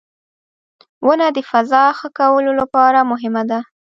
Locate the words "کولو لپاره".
2.17-2.99